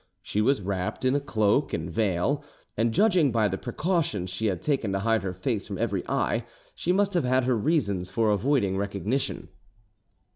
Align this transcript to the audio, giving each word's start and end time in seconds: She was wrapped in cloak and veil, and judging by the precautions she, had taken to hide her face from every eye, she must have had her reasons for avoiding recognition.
She 0.23 0.41
was 0.41 0.63
wrapped 0.63 1.05
in 1.05 1.19
cloak 1.19 1.73
and 1.73 1.87
veil, 1.87 2.43
and 2.75 2.91
judging 2.91 3.31
by 3.31 3.47
the 3.47 3.57
precautions 3.59 4.31
she, 4.31 4.47
had 4.47 4.59
taken 4.59 4.91
to 4.93 4.99
hide 5.01 5.21
her 5.21 5.35
face 5.35 5.67
from 5.67 5.77
every 5.77 6.03
eye, 6.09 6.43
she 6.73 6.91
must 6.91 7.13
have 7.13 7.23
had 7.23 7.43
her 7.43 7.55
reasons 7.55 8.09
for 8.09 8.31
avoiding 8.31 8.77
recognition. 8.77 9.49